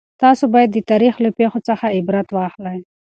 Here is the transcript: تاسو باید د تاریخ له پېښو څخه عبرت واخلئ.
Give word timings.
تاسو 0.21 0.43
باید 0.53 0.69
د 0.73 0.77
تاریخ 0.91 1.13
له 1.25 1.29
پېښو 1.37 1.59
څخه 1.67 1.85
عبرت 1.97 2.27
واخلئ. 2.31 2.79